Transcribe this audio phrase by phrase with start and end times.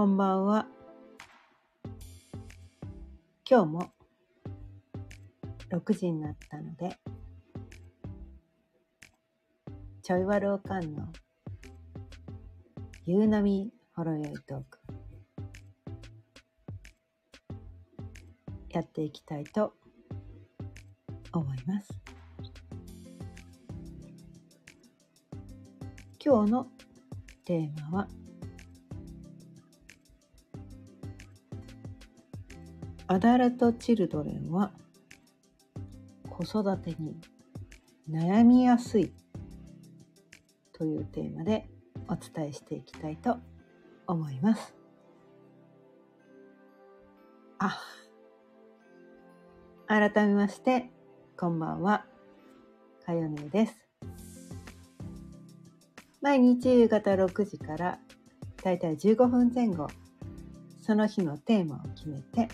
[0.00, 0.66] こんばんは。
[3.46, 3.92] 今日も
[5.70, 6.96] 6時になったので、
[10.00, 11.06] ちょいわるおかんの
[13.04, 14.78] 夕波ほろよいトーク
[18.70, 19.74] やっていきたいと
[21.34, 21.92] 思います。
[26.24, 26.68] 今日の
[27.44, 28.08] テーマは
[33.12, 34.70] アダルト・チルドレンは
[36.30, 37.16] 子育てに
[38.08, 39.12] 悩みやすい
[40.72, 41.66] というテーマで
[42.06, 43.38] お伝えしていきたいと
[44.06, 44.76] 思います。
[47.58, 47.80] あ、
[49.88, 50.88] 改めまして、
[51.36, 52.06] こんばんは。
[53.04, 53.88] かよねです。
[56.20, 57.98] 毎日夕方6時から
[58.62, 59.88] だいたい15分前後、
[60.80, 62.46] その日のテーマを決めて、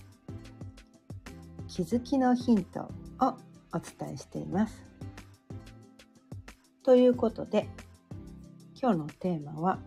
[1.77, 2.85] 気づきのヒント
[3.21, 3.37] を
[3.71, 4.83] お伝えしています。
[6.83, 7.69] ということで、
[8.81, 9.79] 今日のテーマは、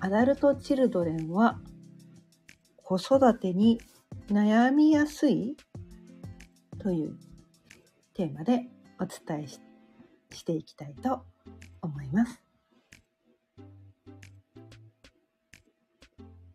[0.00, 1.60] アダルト・チルドレンは
[2.82, 3.80] 子育てに
[4.26, 5.56] 悩みやすい？
[6.80, 7.16] という
[8.14, 8.66] テーマで
[8.98, 9.60] お伝えし
[10.32, 11.24] していきたいと
[11.82, 12.42] 思います。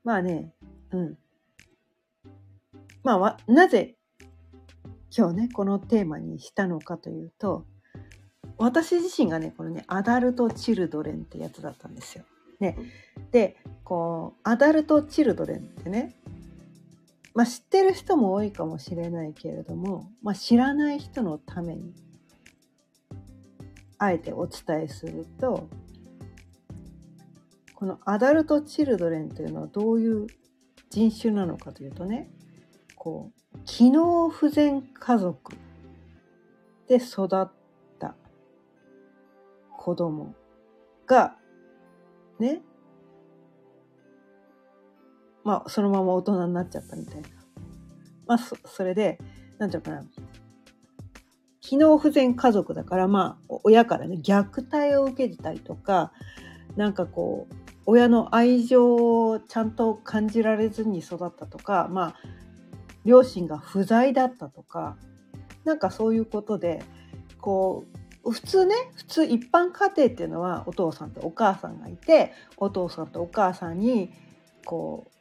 [0.03, 0.53] まあね、
[0.91, 1.17] うん。
[3.03, 3.95] まあ、なぜ
[5.15, 7.65] 今日ね、このテーマにしたのかというと、
[8.57, 12.25] 私自身がね、このね、アダルト・チルドレンってやつだったんですよ。
[12.59, 12.77] ね。
[13.31, 16.15] で、こう、アダルト・チルドレンってね、
[17.33, 21.93] まあ知ってる人も多いかもしれないけれども、まあ知らない人のために、
[23.97, 25.67] あえてお伝えすると、
[27.73, 30.27] このアダルト・チルドレンというのはどういう
[30.89, 32.29] 人種なのかというとね、
[32.99, 35.55] こう、機能不全家族
[36.87, 37.51] で育っ
[37.97, 38.15] た
[39.75, 40.35] 子供
[41.07, 41.35] が、
[42.39, 42.61] ね、
[45.43, 47.29] まあ、そのまま大人になっちゃったみたいな。
[48.27, 49.17] まあ、そそれで、
[49.57, 50.03] なんていうかな。
[51.61, 56.11] 機能不全家族だから、まあ、親からね、虐待を受けてたりとか、
[56.75, 57.55] なんかこう、
[57.85, 58.95] 親の愛情
[59.29, 62.15] をちゃんと感じられずに育ったとか、まあ、
[63.05, 64.97] 両親が不在だったとか、
[65.65, 66.83] なんかそういうことで、
[67.39, 67.85] こ
[68.23, 74.11] う、普通ね、普通一般家庭っていうのはお父さんとお母さんがいて、お父さんとお母さんに、
[74.65, 75.11] こう、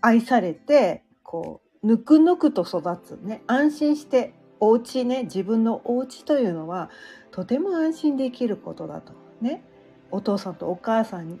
[0.00, 6.90] 愛されて、こう、ぬくぬくと育つね、安心して、お家ね、自分のお家というのは、
[7.30, 9.12] とても安心できることだと。
[9.40, 9.62] ね。
[10.10, 11.38] お父さんとお母さん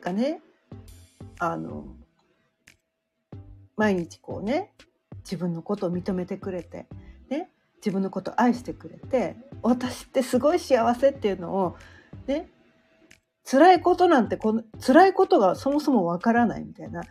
[0.00, 0.42] がね、
[1.38, 1.84] あの、
[3.76, 4.72] 毎日こうね、
[5.22, 6.86] 自分のことを認めてくれて、
[7.28, 11.76] ね、自分のことを愛してくれて、私ってすごい幸せっていうのを、
[12.26, 12.48] ね、
[13.50, 17.02] 辛いことなんてこの、辛いことがそもそもわからないみたいな、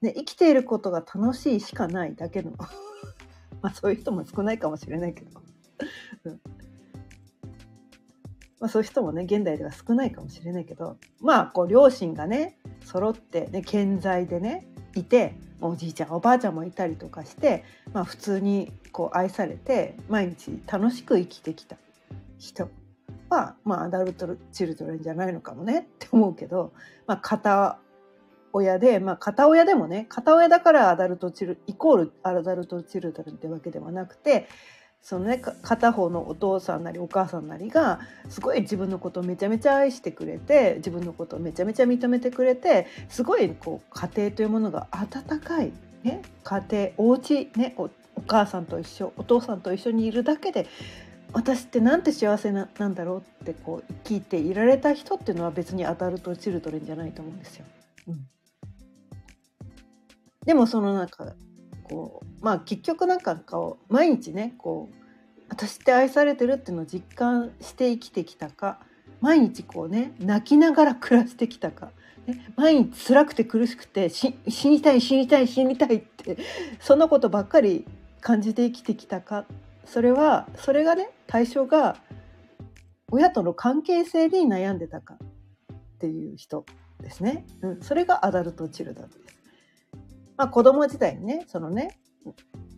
[0.00, 2.52] ね、生きていることが楽しいしかないだけの
[3.62, 5.40] まあそういう人も少ないかもしれないけど、
[6.24, 6.40] うん。
[8.58, 14.66] まあ、そういう人もね現代では少ないかもしれないけどまあこう両親がね揃ってね健在でね
[15.00, 21.76] いておじいちゃんおばあちゃんもいたりとかして、まあ、普通にこう愛されて毎日楽しく生きてきた
[22.38, 22.68] 人。
[23.28, 26.72] は、まあ、アダルト・チルドレンじゃないのかもねって思うけど、
[27.06, 27.78] まあ、片
[28.52, 34.48] 親で、まあ、片親でもね片親だからアダルトチルイコールアダルト・チルドレンってわけではなくて
[35.02, 50.66] そのね片方のお父さんなりお母さんなりがすごい自分のことをめちゃめちゃ愛してくれて自分のことをめちゃめちゃ認めてくれてすごいこう家庭というものが温かい、ね、家庭お家ねおお母さんと一緒お父さんと一緒にいるだけで
[51.32, 57.64] 私ってなんて幸せななんだろうってこう聞いていられた人っていうのは別にアダルト・チルドレンじゃないと思うんですよ。
[58.08, 58.26] うん、
[60.46, 61.34] でもそのなんか
[61.88, 64.94] こうまあ結局なんかこう毎日ねこう
[65.48, 68.78] 私って愛されてるっていうのを実感して生きてきたか
[69.20, 71.90] 毎日こうね泣きながら暮らしてきたか、
[72.26, 74.34] ね、毎日辛くて苦しくて死
[74.68, 76.38] にたい死にたい死にたいって
[76.80, 77.86] そんなことばっかり
[78.20, 79.46] 感じて生きてきたか
[79.84, 81.96] それはそれがね対象が
[83.12, 86.66] 親との関係性に悩んでたかっていう人
[87.00, 89.35] ですね、うん、それがアダルト・チルダです。
[90.36, 91.98] まあ、子供時代にねそのね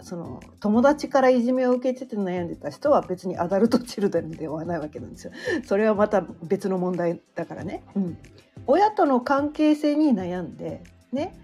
[0.02, 5.32] その友達からいじめを受けてて悩んでた人は別にアダルト・チルドレンではないわけなんですよ。
[5.64, 7.82] それはまた別の問題だからね。
[7.96, 8.18] うん、
[8.66, 10.82] 親との関係性に悩んで
[11.12, 11.34] ね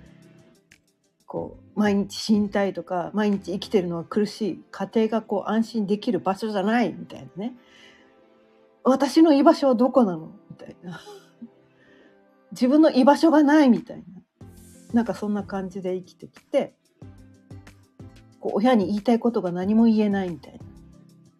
[1.26, 7.54] こう毎日死にたいとか毎日生きてるのは苦しい家庭がこう安心できる場所じゃないみたいなね
[8.84, 11.00] 私の居場所はどこなのみたいな
[12.52, 14.04] 自分の居場所がないみたいな
[14.94, 16.72] なんかそんな感じで生きてきて
[18.40, 20.60] こう親に言いたいことが何も言えないみたいな。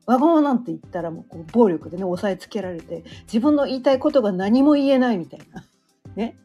[0.06, 5.64] わがままなんて言ったらもうこう暴力でね押さえつけられて自分の言いたいことが何も言えないみたいな。
[6.16, 6.36] ね。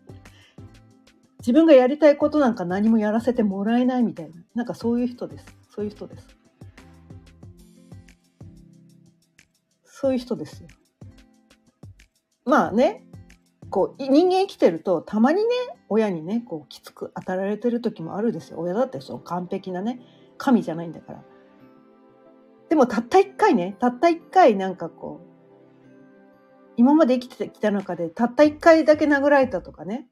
[1.39, 4.35] 自分がやりたいことなんか何もやらせてもらえないみたいな。
[4.53, 5.45] なんかそういう人です。
[5.71, 6.27] そういう人です。
[9.83, 10.69] そういう人ですよ。
[12.45, 13.08] まあね。
[13.69, 15.49] こう人間生きてるとたまにね
[15.89, 18.59] 親にねこうきつく当たられてる時もあるですよ。
[18.59, 20.01] 親だってそう完璧なね
[20.37, 21.23] 神じゃないんだから。
[22.69, 25.29] でもたった一回ねたった一回なんかこう
[26.77, 30.07] 今まで生きてきた中でたった一回だけ殴られたとかね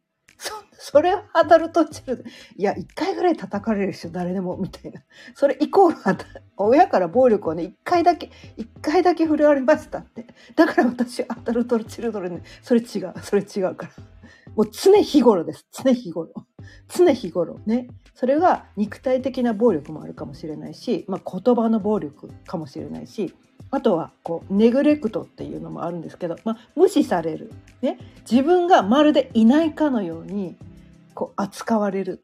[0.89, 5.01] それはアダルトチルドいや一回ぐらい叩かれるでしょ誰でもみたいな。
[5.35, 6.25] それイコール
[6.55, 10.25] 親から暴力をね一回だけ一回だけ振られましたって。
[10.55, 13.93] だから私アダルトチルドレンねそれ違うそれ違うから。
[14.55, 15.67] もう常日頃です。
[15.73, 16.31] 常日頃。
[16.87, 17.89] 常日頃ね。
[18.13, 23.31] それが肉体的な暴力もあるかもしれないし、まあ、言葉の暴力かもしれないし
[23.69, 27.51] あとはこうネグレクトっていうのもあるんですけど、まあ、無視される、
[27.83, 27.99] ね、
[28.29, 30.57] 自分がまるでいないかのように
[31.17, 32.21] こう扱われる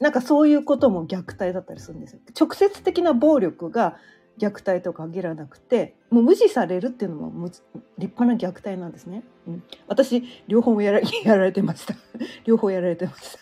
[0.00, 2.20] なんかそういうことも虐待だったりするんですよ。
[2.36, 3.96] 直接的な暴力が
[4.38, 7.62] 虐待と限らなくてもう無視されるっていうのも立
[7.98, 9.22] 派な虐待なんですね。
[9.46, 11.94] うん、私両方もやらやられてました。
[12.44, 13.38] 両方やられてました。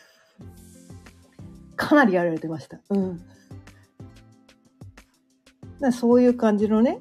[1.77, 2.81] かなりやられてました。
[2.91, 3.23] うん。
[5.81, 7.01] だそういう感じのね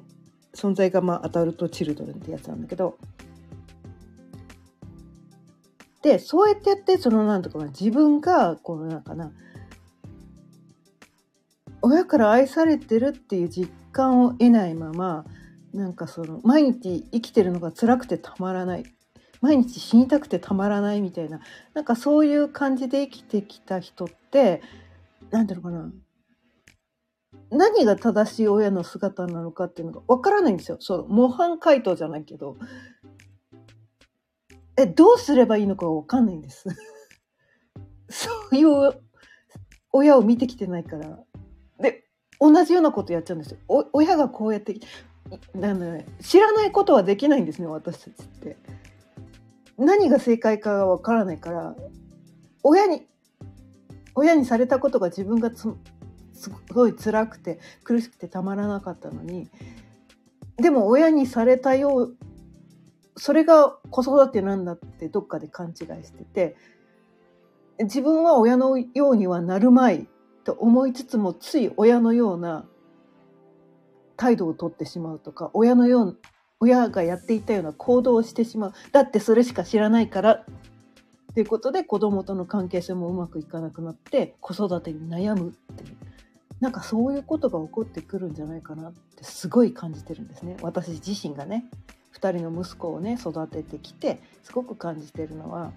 [0.54, 2.96] 存在がまあアダルト・チルドレンってやつなんだけど
[6.08, 9.30] でそうやってやってそのなんとか自分がこのなんかな
[11.82, 15.26] 親から愛されてるっていう実感を得ないまま
[15.74, 18.84] なんかその毎日生きてるのが辛くてたまらない
[19.42, 21.40] 毎日死にたくてたまらないみたいな
[21.74, 24.62] なんかそういう感じで生きてきた人って
[25.30, 25.92] 何ていうのかな
[27.50, 30.78] 何が正しい親の姿なのかっていうのがわからないんですよ。
[30.80, 32.56] そう、模範解答じゃないけど。
[34.78, 36.68] え、どうすればいいのかわかんないんです。
[38.08, 39.02] そういう
[39.92, 41.18] 親を見てきてないから。
[41.80, 42.04] で、
[42.40, 43.58] 同じようなことやっちゃうんですよ。
[43.92, 44.78] 親がこうやって、
[45.52, 48.56] なんだね、知らないことはできないんですね、私たちって。
[49.76, 51.76] 何が正解かがわからないから、
[52.62, 53.08] 親に、
[54.14, 55.68] 親にされたことが自分がつ
[56.38, 59.48] すごい辛くて苦しくてたまらなかったのに
[60.56, 62.16] でも親にされたよう
[63.18, 65.74] それが子育てなんだってどっかで勘違い
[66.04, 66.56] してて
[67.80, 70.08] 自分は親のようにはなるまい
[70.44, 72.64] と思いつつもつい親のような
[74.16, 76.18] 態度をとってしまうとか親のよう
[76.60, 78.72] 親がやっていたような行動をしてしまう。
[78.90, 80.32] だってそれしか知らないから。
[80.32, 80.44] っ
[81.34, 85.96] ていうことで子供との関係性もうまくいかなくなって子育てに悩むっていう。
[86.58, 90.56] なんかそういうことが起こってくるんじゃないかなってすごい感じてるんですね。
[90.62, 91.70] 私自身がね。
[92.20, 95.72] 2人の息子をね育ててきてすごく感じてるのは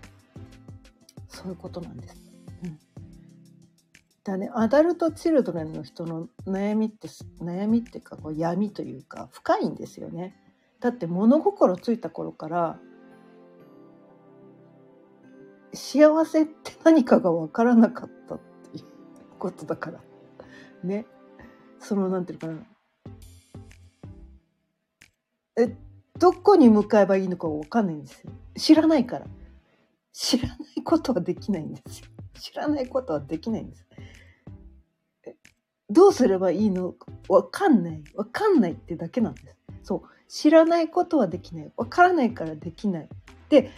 [1.27, 2.15] そういうことなんです。
[2.63, 2.79] うん、
[4.23, 7.07] だねアダルト・チルドレンの人の悩みって
[7.41, 10.35] 悩みっていうかこう闇というか深いんですよね。
[10.79, 12.79] だって物心ついた頃から
[15.73, 18.39] 幸せって何かが分からなかったっ
[18.71, 18.85] ていう
[19.37, 19.99] ことだから。
[20.83, 21.05] ね
[21.79, 22.53] そのなんていうかな
[25.57, 25.75] え
[26.21, 28.31] どこに向かえばいいのか分かんないんですよ。
[28.55, 29.25] 知らないから。
[30.13, 32.07] 知らないことはできないんですよ。
[32.39, 33.87] 知らないことはできないんです。
[35.89, 36.93] どうすればいいの
[37.27, 38.03] 分かんない。
[38.15, 39.55] 分かんないってだけなんです。
[39.81, 40.01] そう。
[40.27, 41.71] 知らないことはできない。
[41.75, 43.09] 分からないからできない。
[43.49, 43.71] で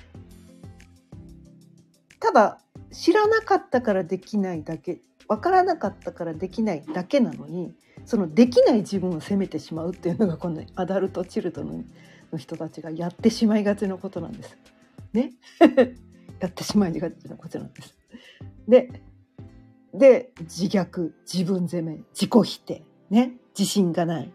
[2.20, 2.60] ただ
[2.92, 5.00] 知らなかったからできないだけ。
[5.30, 7.74] 分からなかったからできないだけなのに
[8.04, 11.86] そのできない自分を責めてしまうっていうのがこのアダルト・チルドの
[12.34, 14.58] の人たちがやってしまいがちのことなんです。
[15.14, 15.32] ね？
[16.40, 17.96] やってしまいがちなことなんです。
[18.68, 19.02] で
[19.94, 23.38] で自虐自分責め自己否定ね？
[23.58, 24.34] 自信がない。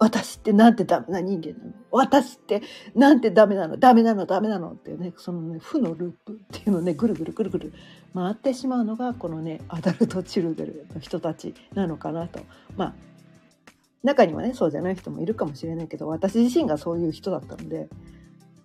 [0.00, 1.72] 私ってなんてダメな人間なの？
[1.90, 2.62] 私って
[2.94, 3.76] なんてダメなの？
[3.76, 4.26] ダメなの？
[4.26, 4.72] ダメなの？
[4.72, 7.72] っていうねそのね負のループっていうのをねぐるぐるぐるぐる
[8.14, 12.40] 回ってしまうのがこのねアダルトチルドルの人たちなのかなと。
[12.76, 12.94] まあ
[14.02, 17.88] 中にはねそうじゃない人もいるかもしれないけど私自身がそういう人だったので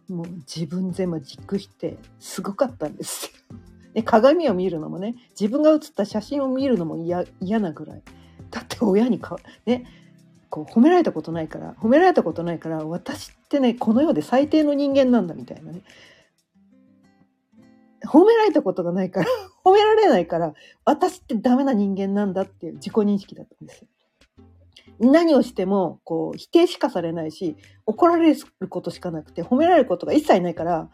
[0.09, 3.57] もう自分全部軸否定すごかったんですよ。
[3.93, 8.01] で 鏡を見るのもね自分が写った写真を見るのも嫌なぐらい
[8.51, 9.85] だって親にかね
[10.49, 15.81] こう褒められたことないから褒められたことないから私ってねこの世で最低の人間なんだみたいなね
[18.05, 19.27] 褒められたことがないから
[19.63, 20.53] 褒められないから
[20.85, 23.87] 私ってダメな人間なんだっていう自己認識だったんですよ。
[24.99, 30.89] 何をしてもこう否定しかされないし怒られることしかなくて褒められることが一切ないから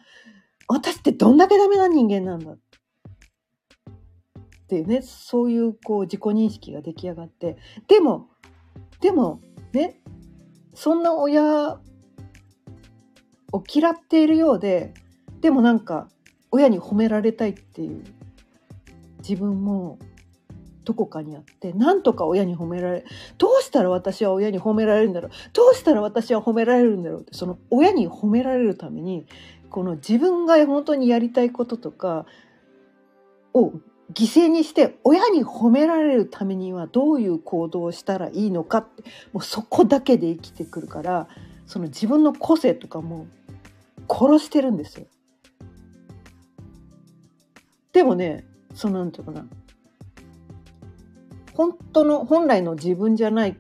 [0.68, 2.58] 私ってどんだけダメな人間なんだっ
[4.68, 8.30] ていうねそういうこう自己認識が出来上がってでも
[9.02, 9.42] でも
[9.74, 10.00] ね
[10.76, 11.80] そんな親
[13.52, 14.94] を嫌っているようで
[15.42, 16.08] でもなんか
[16.52, 18.04] 親に褒められたいっていう
[19.20, 20.00] 自分も
[20.86, 23.06] どこかにあってなんとか親に褒められ
[23.38, 29.26] どうしたら私は親に褒められるんだろうどうしたら私は褒められるんだろうってその親に褒められるために
[29.70, 32.26] この自分が本当にやりたいこととか
[33.54, 33.72] を
[34.14, 41.28] 犠牲にして親に褒められるためにはどういう行動をしたらいいのかってもうそこだけで生きてくるから
[41.68, 43.28] その自分の個性とかも
[44.10, 45.06] 殺してるんですよ。
[47.94, 49.46] でもねそのなんていうかな
[51.60, 53.58] 本当の本来の自分じゃない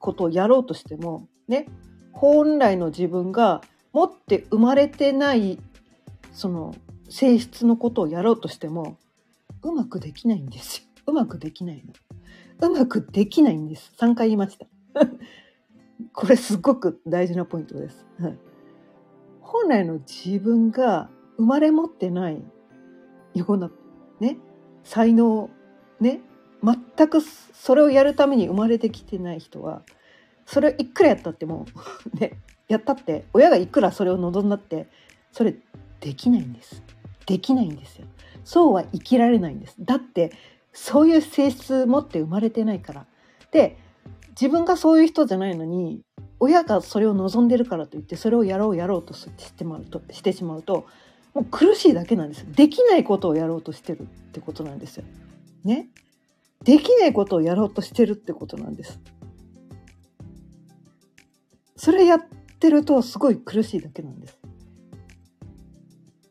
[0.00, 1.68] ことをやろうとしてもね
[2.10, 3.60] 本来の自分が
[3.92, 5.60] 持って生まれてない
[6.32, 6.74] その
[7.08, 8.98] 性質のことをやろうとしても
[9.62, 10.84] うまくできないんですよ。
[11.06, 12.68] うまくできないの。
[12.68, 13.92] うまくできないんです。
[14.00, 14.66] 3回言いました。
[16.12, 18.04] これすごく大事なポイントです。
[19.40, 22.42] 本来の自分が生まれ持ってない
[23.34, 23.70] ような
[24.18, 24.38] ね
[24.82, 25.48] 才能
[26.00, 26.20] ね
[26.62, 29.82] 全くそれをやるために生まれてきてない人は
[30.46, 31.66] それをいくらやったっても
[32.14, 32.38] ね
[32.68, 34.86] やったって親がいくらそれを望んだって
[35.32, 35.54] それ
[36.00, 36.82] できないんです。
[37.26, 38.06] できないんですよ。
[38.44, 39.76] そうは生きられないんです。
[39.80, 40.32] だって
[40.72, 43.06] そういう性質持って生まれてないから。
[43.50, 43.78] で
[44.30, 46.00] 自分がそういう人じゃないのに
[46.40, 50.86] 親がそれを望んでるからといってそれをやろうやろうとしてまうとしてしまうと
[51.34, 55.04] もう苦しいだけなんですできないことをやろうとしてるってことなんですよ。
[55.64, 55.88] ね。
[56.64, 59.00] できないことをやろうとしてるってことなんです。
[61.76, 62.20] それやっ
[62.60, 64.38] てるとすごい苦しいだけなんです。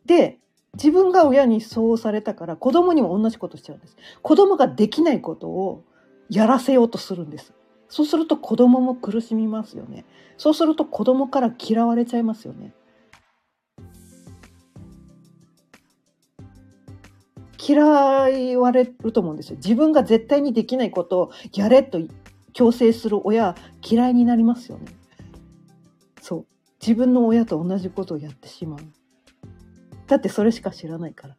[0.05, 0.39] で、
[0.75, 3.97] 自分が親にそうされたから子供にも同じことしちゃうんです。
[4.21, 5.83] 子供ができないことを
[6.29, 7.53] やらせようとするんです。
[7.89, 10.05] そうすると子供も苦しみますよね。
[10.37, 12.73] そうすると子供から嫌われちゃいますよね。
[17.71, 19.55] 嫌われると思うんですよ。
[19.57, 21.99] 自分が絶対にできないことをやれと
[22.53, 24.85] 強制する親嫌いになりますよね。
[26.21, 26.45] そう
[26.81, 28.79] 自分の親と同じことをやってしまう。
[30.07, 31.35] だってそれしか知らないから。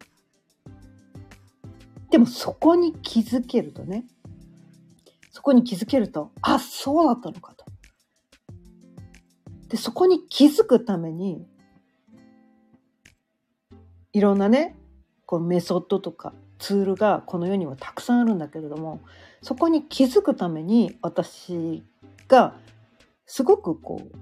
[2.09, 4.05] でもそこに気づけるとね
[5.31, 7.65] そこに気づけるとあそうだったのかと。
[9.67, 11.47] でそこに気づくために
[14.13, 14.75] いろんなね
[15.25, 19.01] このメソッドとかツールがこの世にはたくさんあるんだけれども
[19.41, 21.83] そこに気づくために私
[22.27, 22.55] が
[23.25, 24.15] すごくこう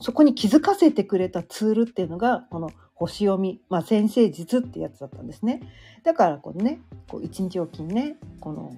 [0.00, 5.60] そこに気づかせてくれたツールっていうのがこの星読み、まあ、先生術ってやつだったんですね。
[6.02, 8.76] だからこのねこう一日おきにねこの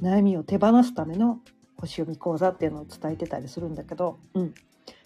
[0.00, 1.40] 悩みを手放すための
[1.76, 4.54] 星読み講座っていうのを伝えてたりするんだけど、うん、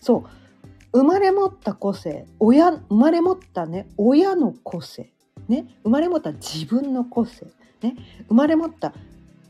[0.00, 0.48] そう
[0.92, 5.12] 生まれ持った個性親生まれ持ったね親の個性
[5.49, 7.47] ね生まれ持った自分の個性
[7.83, 7.97] ね
[8.28, 8.92] 生まれ持った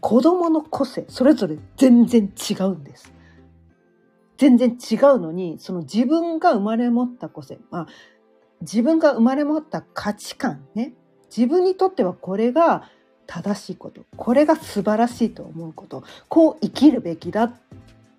[0.01, 3.13] 子供の個性それぞれ全然違うんです。
[4.39, 7.87] 全然違うのにその自分が生まれ持った個性、まあ、
[8.61, 10.95] 自分が生まれ持った価値観ね
[11.37, 12.89] 自分にとってはこれが
[13.27, 17.53] 正しいことこれが素晴らしいと思うことこう生きるべきだ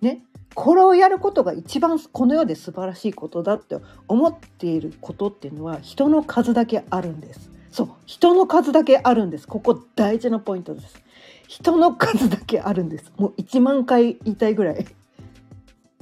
[0.02, 0.22] ね
[0.54, 3.76] これをやることが一番この世で素晴らしいことだって
[4.08, 7.50] 思っていることっていうのは人の数だけあるんです。
[7.70, 9.46] そう人の数だけあるんです。
[9.46, 11.02] ここ大事なポイントです。
[11.46, 13.12] 人の数だけあるんです。
[13.16, 14.86] もう1万回言いたいぐらい。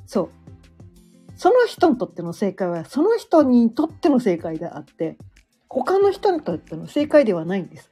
[0.06, 0.28] そう。
[1.36, 5.16] その人にとっての正解はその人にとっての正解であって
[5.68, 7.90] 他の人にとっての正解ではないんです。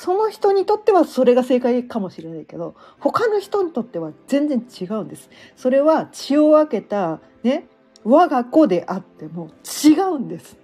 [0.00, 5.28] その人にとってはそれが正解かもしれないけど他の人にとっては全然違うんです。
[5.56, 7.66] それは血を分けたね
[8.04, 10.56] 我が子であっても違うんです。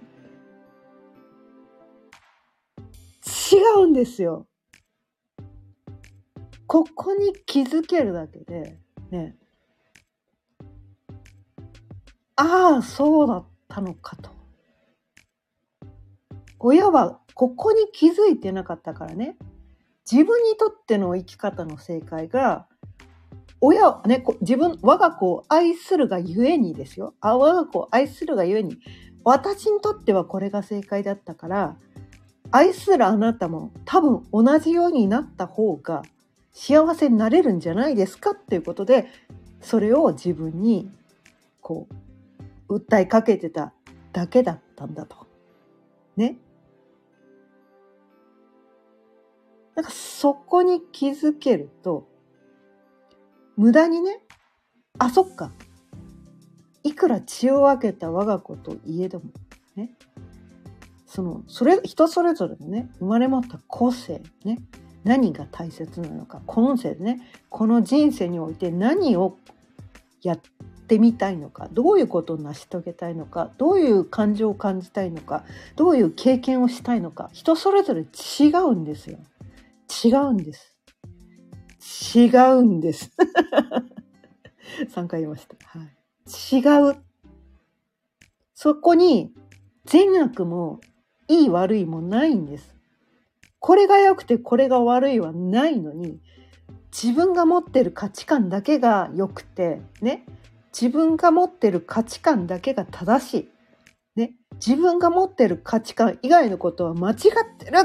[3.51, 4.47] 違うんですよ。
[6.65, 8.77] ここに気づけるだけで
[9.11, 9.35] ね
[12.37, 14.29] ああそうだったのかと
[16.57, 19.37] 親はここに気づいてなかったからね
[20.09, 22.65] 自分にとっての生き方の正解が
[23.61, 28.77] 親ね自分我が子を愛するがゆえにですよあ我が子を愛するがゆえに
[29.23, 31.75] 私にとってはこれが正解だったから
[32.51, 36.03] 愛するあなたも多分同じようになった方が
[36.53, 39.07] 幸せになれるんじゃないですかっていうことで
[39.59, 40.89] それを自分に
[41.59, 41.87] こ
[42.69, 43.73] う訴えかけてた
[44.13, 45.27] だけだったんだと。
[46.15, 46.37] ね。
[49.75, 52.07] なんかそこに気づけると
[53.57, 54.19] 無駄にね
[54.97, 55.51] あそっか。
[56.83, 59.25] いくら血を分けた我が子といえども
[59.75, 59.91] ね。
[61.05, 64.59] そのそれ人それぞれのね生まれ持った個性ね。
[65.03, 67.21] 何が大切なのか今世でね。
[67.49, 69.37] この人生において何を
[70.21, 70.39] やっ
[70.87, 75.43] てみたいのかどういうことを成し遂げたいのかどういう感情を感じたいのか
[75.75, 79.19] どういう経験をしたいのか人それぞれ違うんですよ。
[80.03, 80.75] 違うんです。
[82.15, 83.11] 違うんです。
[84.89, 85.89] 3回言いました、はい、
[86.57, 86.97] 違う。
[88.53, 89.33] そこに
[89.85, 90.79] 善悪も
[91.27, 92.75] いい悪いもないんです。
[93.59, 96.19] これが良くてこれが悪いはないのに
[96.91, 100.25] 自分が持ってる価値観だけが良くてね。
[100.77, 103.33] 自分が持ってる価値観だけが正し
[104.15, 107.17] い、ね、自分が持ってる価値観以外のことは間違っ
[107.57, 107.77] てる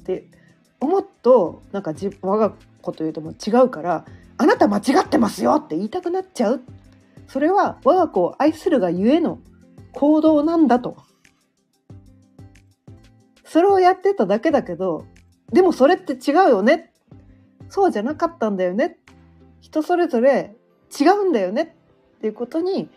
[0.00, 0.30] って
[0.80, 4.04] 思うとなんか自我が子というとも違うから
[4.36, 6.62] あなた間違ってますよって言いたくなっちゃう
[7.26, 9.40] それは我が子を愛するがゆえの
[9.92, 10.96] 行動なんだと
[13.44, 15.06] それをやってただけだけど
[15.52, 16.92] でもそれって違うよね。
[17.70, 18.98] そうじゃなかったんだよね。
[19.60, 20.54] 人それぞれ
[20.98, 21.74] 違うんだよね
[22.16, 22.90] っていうことに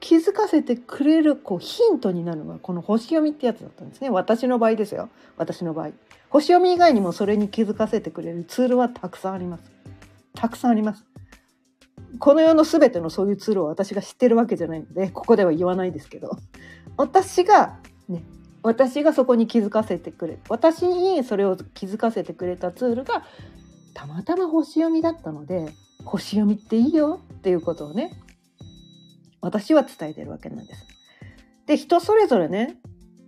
[0.00, 4.10] 気づかせてくれるこうヒントになるのがこの星読みってやつだったんですね。
[4.10, 5.08] 私の場合ですよ。
[5.36, 5.90] 私の場合。
[6.30, 9.70] 星読み以外にもそれに気づかせてくれるツールはたくさんあります。
[10.34, 11.04] たくさんあります。
[12.18, 16.38] この世の全てのそういうツールを私が知ってるわけじゃないのでここでは言わないですけど
[16.96, 18.22] 私がね
[18.62, 23.24] 私がそこに気づかせてくれ私にそれを気づかせてくれたツールが
[23.94, 25.72] たまたま星読みだったので
[26.04, 28.20] 星読みっていいよっていうことをね
[29.40, 30.86] 私は伝えてるわけなんです。
[31.66, 32.78] で人それぞれね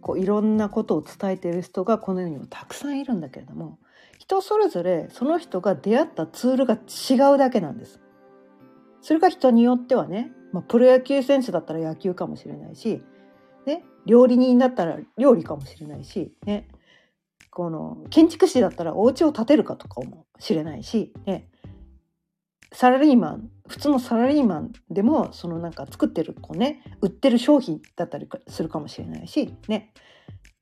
[0.00, 3.78] こういろんなことを伝えてる人がこの世にもたくさんいるんだけれども
[4.18, 8.00] 人それぞれその人が出会ったツールが違うだけなんです。
[9.02, 13.02] それが人によってはね、まあ、プロ野球選手だったら野球かもしれないし
[13.66, 16.68] ね、料理人だったら料理かもしれないし、ね、
[17.50, 21.48] この建築士だったらお家を建てるかとかもしれないし、ね、
[22.72, 29.92] サラリーマン普通のサラリーマンでもそのなんか作ってるこうね売ってる商品だったりするかもしれないしね。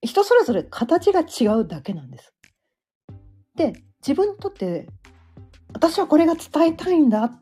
[0.03, 2.35] 人それぞれ形が違うだけなんです。
[3.57, 4.87] で自分にとって
[5.75, 7.33] 私はこれが伝えたいんだ。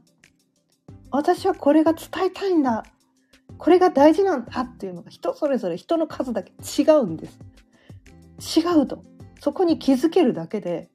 [1.10, 2.84] 私はこれが伝えたいんだ。
[3.58, 8.60] これが大事なんだっていうのが人それぞれ人の数だけ違うんです。
[8.60, 9.02] 違うと。
[9.40, 10.88] そこに気づけるだけで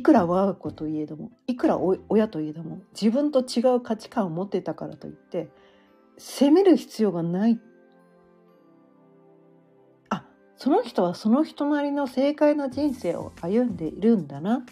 [0.00, 5.50] いくら我が子といえどもいくら親といえども自分と違う価値観を持ってたからといって
[6.16, 7.60] 責める必要がない。
[10.08, 10.24] あ
[10.56, 14.60] その人はその人なりの正解の人生を歩んでいるんだな。
[14.60, 14.62] っ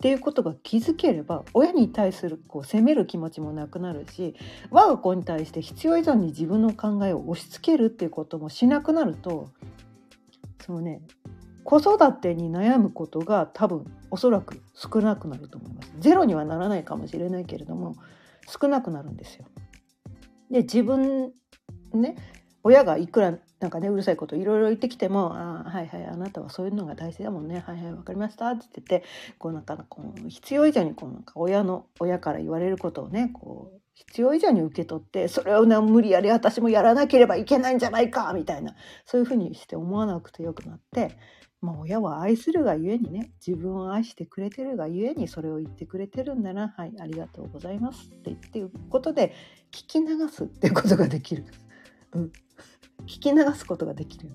[0.00, 4.34] ていうことが気づければ親に対するこう責める気持ちもなくなるし
[4.70, 9.50] 我が子に対して必要以上に自分の考えを押し付けるっていうこともしなくなると
[10.64, 11.02] そのね
[11.68, 15.92] 子育てに悩むことが多分おそらく少なくなると思います。
[15.98, 17.94] ゼロにはならないかもしれないけれども
[18.46, 19.44] 少なくなるんですよ。
[20.50, 21.34] で自分
[21.92, 22.16] ね
[22.64, 29.04] 親がいくらなんかねうるさいこといろいろ言ってきても「ああはいはいあなたはそういうのが大事だもんねはいはい分かりました」って言って
[29.38, 41.18] こうなんかこう必要以上にこうなんか親の親から言われることをねこう必要以上に受け取ってそれをね無理やり私もやらなければいけないんじゃないかみたいなそういうふうにして思わなくてよくなって。
[41.60, 49.34] まあ、親は愛するがゆえにね自分を愛してくれてるがゆえにそれを言ってくれてるんだなはいありがとうございますって言っていうことで
[49.72, 51.44] 聞き流すってことができる。
[52.14, 52.32] うん、
[53.06, 54.30] 聞き流すことができる。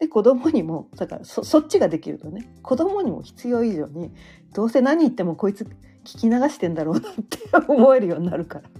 [0.00, 4.10] で子供にもだからそっちができるとね子供にも必要以上に
[4.52, 5.64] どうせ何言ってもこいつ
[6.04, 8.70] 聞き流してんだろうなって 思えるようになるから。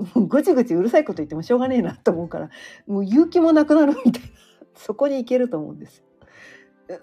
[0.14, 2.48] もうぐちぐちうるさいこと言ってもしょうがねえなと思うから
[2.86, 4.28] もう勇気もなくなるみたいな
[4.74, 6.04] そこに行けると思うんですよ。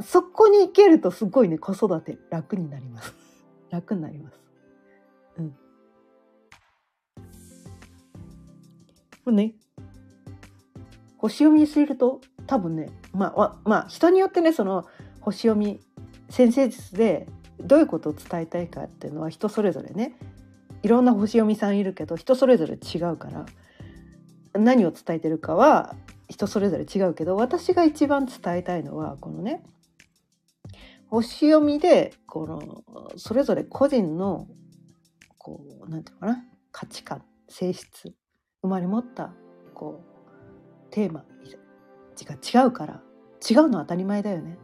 [0.02, 3.14] そこに行けるとすごいね子育て楽になります。
[3.70, 4.40] 楽になります。
[9.26, 9.36] うん。
[9.36, 9.56] ね
[11.18, 14.86] 星読みすると多分ねまあまあ人によってねその
[15.20, 15.82] 星読み
[16.30, 17.28] 先生術で
[17.60, 20.18] どういうことを伝えたいかっていうのは人それぞれね
[20.84, 23.46] いろんな星読みさんいるけど人それぞれ違うから
[24.54, 25.96] 何を伝えてるかは
[26.30, 29.64] 人それぞれ違うけど私が一番伝えたいのはこのね
[31.10, 34.48] 星読みでこのそれぞれ個人の
[35.38, 38.14] こうなんていうかな価値観性質
[38.62, 39.34] 生まれ持った
[39.74, 41.24] こうテーマ
[42.26, 43.02] が違うから
[43.48, 44.58] 違うのは当たり前だよね。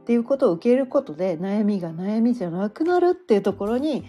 [0.00, 4.04] っていうことを受け入れることで悩みが悩みじゃなくなるっていうところに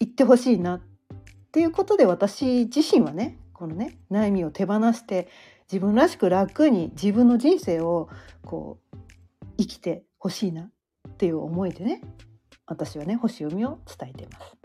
[0.00, 0.76] 行ってほしいな。
[0.76, 0.80] っ
[1.52, 5.28] ていうことで私自身はねこのね悩みを手放して
[5.70, 8.08] 自分らしく楽に自分の人生を
[8.44, 8.85] こう
[9.58, 10.70] 生きてほしいな
[11.08, 12.00] っていう思いでね
[12.66, 14.56] 私はね星読みを伝えています。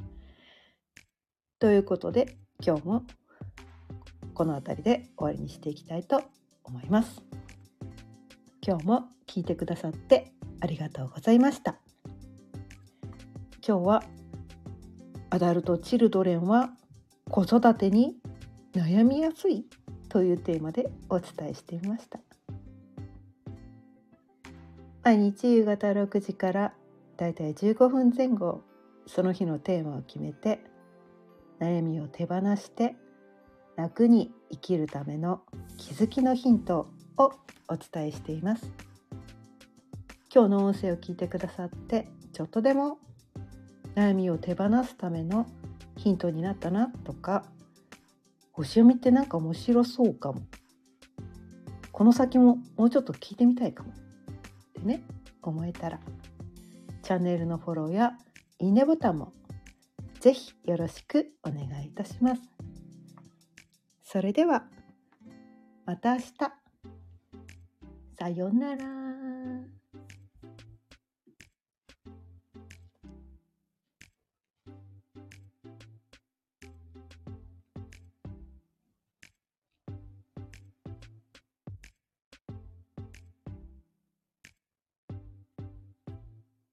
[1.59, 3.03] ということで今日も
[4.33, 6.23] この辺りで終わりにしていきたいと
[6.63, 7.21] 思います。
[8.65, 11.75] 今日も聞いてくださってありがとうございました。
[13.65, 14.03] 今日は
[15.29, 16.71] アダルト・チルドレンは
[17.29, 18.17] 子育てに
[18.73, 19.65] 悩みやすい
[20.09, 22.19] というテーマでお伝えしてみました。
[25.03, 26.73] 毎日夕方6時から
[27.17, 28.61] だいたい15分前後
[29.07, 30.59] その日のテーマを決めて
[31.59, 32.95] 悩みを手放して
[33.75, 35.41] 楽に生きるための
[35.77, 36.87] 気づきのヒント
[37.17, 37.31] を
[37.67, 38.71] お伝えしています。
[40.33, 42.99] 今日の音声を聞いてくださってちょっとでも
[43.95, 45.47] 悩みを手放すための
[45.97, 47.43] ヒントになったなとか
[48.51, 50.41] 星読みってなんか面白そうかも。
[51.91, 54.00] この先ももうちょっと聞いてみたいかも。
[54.83, 55.03] ね
[55.41, 55.99] 思えたら
[57.01, 58.13] チャンネルのフォローや
[58.59, 59.33] いいねボタンも
[60.19, 62.41] ぜひよろしくお願いいたします。
[64.03, 64.65] それでは
[65.85, 66.25] また明日
[68.19, 69.80] さようなら。